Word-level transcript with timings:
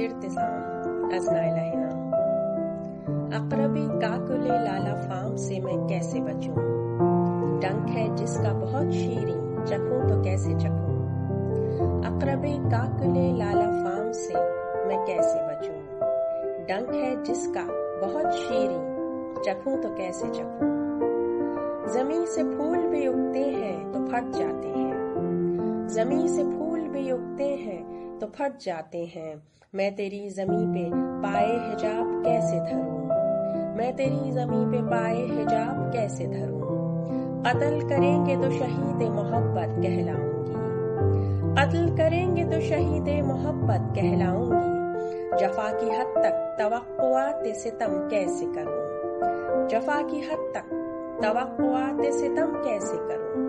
इर्तिसाम 0.00 1.10
अजनाइला 1.12 1.88
अकरबी 3.38 3.86
काकुले 3.88 4.48
लाला 4.48 4.94
farm 4.94 5.36
से 5.36 5.60
मैं 5.60 5.86
कैसे 5.86 6.20
बचूं? 6.20 6.54
डंक 7.60 7.88
है 7.88 8.16
जिसका 8.16 8.52
बहुत 8.52 8.90
शीरी, 8.92 9.32
चखूं 9.64 10.08
तो 10.08 10.24
कैसे 10.24 10.54
चखूं? 10.54 10.98
अकरबी 12.02 12.52
काकुले 12.58 13.32
लाला 13.32 13.66
फार्म 13.66 14.12
से 14.12 14.34
मैं 14.88 15.04
कैसे 15.06 15.46
बचूं? 15.46 15.74
डंक 16.66 16.94
है 16.94 17.22
जिसका 17.22 17.64
बहुत 18.06 18.32
शीरी, 18.32 18.78
चखूं 19.42 19.76
तो 19.76 19.88
कैसे 19.88 20.28
चखूं? 20.28 20.68
ज़मीन 21.88 22.24
से 22.26 22.42
फूल 22.42 22.78
भी 22.78 23.08
उगते 23.08 23.38
हैं 23.38 23.92
तो 23.92 24.06
फट 24.06 24.24
जाते 24.24 24.68
हैं। 24.68 24.92
ज़मीन 25.88 26.26
से 26.26 26.44
फूल 26.44 26.67
भी 26.98 27.10
उगते 27.10 27.44
हैं 27.44 28.18
तो 28.18 28.26
फट 28.26 28.58
जाते 28.60 29.04
हैं। 29.04 29.42
मैं 29.74 29.94
तेरी 29.96 30.30
जमी 30.30 30.66
पे 30.66 30.90
पाए 31.22 31.52
हिजाब 31.68 32.22
कैसे 32.26 32.60
धरूं? 32.60 32.98
मैं 33.76 33.96
तेरी 33.96 34.30
जमी 34.30 34.64
पे 34.66 34.82
पाए 34.82 35.22
हिजाब 35.22 35.92
कैसे 35.92 36.26
धरूं? 36.26 36.58
कत्ल 37.42 37.88
करेंगे 37.88 38.36
तो 38.36 38.50
शहीद 38.50 39.10
मोहब्बत 39.12 39.76
कहलाऊँगी। 39.82 40.54
कत्ल 41.54 41.96
करेंगे 41.96 42.44
तो 42.44 42.60
शहीद 42.60 43.24
मोहब्बत 43.24 43.94
कहलाऊँगी। 43.94 44.78
जफा 45.38 45.72
की 45.72 45.90
हद 45.90 46.14
तक 46.18 46.56
तवक्कुआत 46.58 47.42
सितम 47.46 48.08
कैसे 48.08 48.46
करूँ? 48.46 49.68
जफा 49.68 50.02
की 50.02 50.20
हद 50.20 50.52
तक 50.56 50.74
तवक्कुआत 51.22 52.12
सितम 52.12 52.52
कैसे 52.64 52.96
करूँ? 52.96 53.47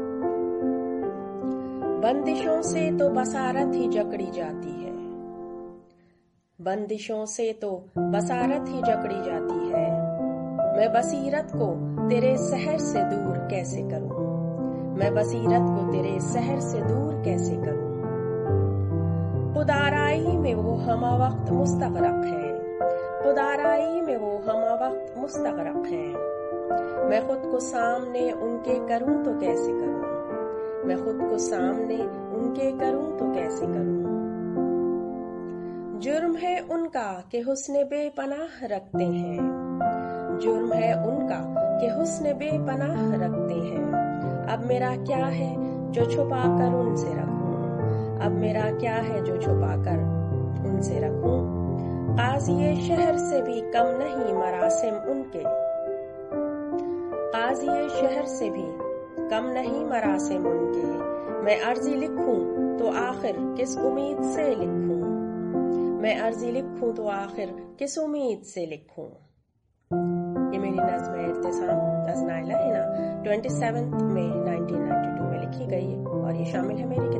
बंदिशों 1.99 2.61
से 2.61 2.97
तो 2.97 3.09
बसारत 3.09 3.71
ही 3.75 3.87
जकड़ी 3.87 4.31
जाती 4.31 4.83
है। 4.83 4.91
बंदिशों 6.61 7.25
से 7.25 7.53
तो 7.53 7.85
बसारत 7.97 8.65
ही 8.69 8.81
जकड़ी 8.81 9.15
जाती 9.15 9.69
है। 9.69 9.91
मैं 10.77 10.93
बसीरत 10.93 11.47
को 11.55 11.75
तेरे 12.09 12.37
शहर 12.37 12.77
से 12.77 13.03
दूर 13.03 13.37
कैसे 13.37 13.81
करूँ? 13.81 14.09
मैं 14.97 15.15
बसीरत 15.15 15.65
को 15.69 15.91
तेरे 15.91 16.19
शहर 16.19 16.59
से 16.59 16.81
दूर 16.81 17.23
कैसे 17.23 17.55
करूँ? 17.55 18.01
खुदाराई 19.53 20.37
में 20.37 20.55
वो 20.55 20.75
हमा 20.75 21.27
वक्त 21.27 21.51
मुस्तगरक 21.51 22.25
है। 22.25 22.59
खुदाराई 23.23 24.01
में 24.01 24.17
वो 24.17 24.37
हमा 24.37 24.87
वक्त 24.87 25.13
मुस्तगरक 25.17 25.85
है। 25.87 26.07
मैं 27.09 27.27
खुद 27.27 27.51
को 27.51 27.59
सामने 27.59 28.31
उनके 28.31 28.87
करूँ 28.87 29.25
तो 29.25 29.39
कैसे 29.39 29.71
करूँ? 29.71 30.18
मैं 30.85 31.05
खुद 31.05 31.29
को 31.29 31.37
सामने 31.37 31.97
उनके 32.37 32.79
करूँ 32.79 33.17
तो 33.17 33.33
कैसे 33.33 33.65
करूँ? 33.65 34.19
जुर्म 35.99 36.35
है 36.35 36.59
उनका 36.59 37.23
कि 37.31 37.39
हुस्न 37.39 37.73
बेपनाह 37.73 38.65
रखते 38.65 39.03
हैं। 39.03 39.37
जुर्म 40.41 40.73
है 40.73 40.93
उनका 41.05 41.55
कि 41.79 41.87
हुस्न 41.87 42.33
बेपनाह 42.33 43.15
रखते 43.15 43.53
हैं। 43.53 43.91
अब 44.49 44.65
मेरा 44.65 44.95
क्या 44.95 45.25
है 45.25 45.55
जो 45.91 46.05
छुपा 46.05 46.43
कर 46.57 46.75
उनसे 46.75 47.13
रखूँ? 47.13 47.49
अब 48.25 48.31
मेरा 48.31 48.71
क्या 48.71 48.95
है 48.95 49.23
जो 49.23 49.37
छुपा 49.37 49.75
कर 49.83 50.19
उनसे 50.69 50.99
रखूँ? 50.99 51.59
काजी 52.09 52.87
शहर 52.87 53.17
से 53.17 53.41
भी 53.41 53.61
कम 53.61 53.85
नहीं 53.85 54.33
मरासिम 54.33 54.95
उनके। 54.95 55.43
काजी 57.31 57.89
शहर 57.89 58.25
से 58.25 58.49
भी 58.49 58.88
कम 59.29 59.45
नहीं 59.45 59.85
मरासिम 59.85 60.47
उनके 60.47 61.09
मैं 61.43 61.61
अर्जी 61.61 61.95
लिखूं 61.95 62.77
तो 62.77 62.91
आखिर 62.91 63.35
किस 63.39 63.77
उम्मीद 63.77 64.23
से 64.23 64.49
लिखूं? 64.49 64.99
मैं 66.01 66.19
अर्जी 66.19 66.51
लिखूं 66.51 66.93
तो 66.93 67.07
आखिर 67.07 67.75
किस 67.79 67.97
उम्मीद 67.97 68.43
से 68.43 68.65
लिखूं? 68.65 69.05
ये 70.53 70.59
मेरी 70.59 70.77
नज्म 70.77 71.25
इर्तिसाम 71.25 71.79
नजनाइला 72.09 72.57
है 72.57 72.71
ना? 72.73 73.23
ट्वेंटी 73.23 73.49
सेवन 73.49 73.83
में 73.83 74.29
1992 74.31 75.31
में 75.31 75.39
लिखी 75.39 75.65
गई 75.65 76.03
और 76.03 76.35
ये 76.35 76.45
शामिल 76.45 76.77
है 76.77 76.85
मेरी 76.85 77.18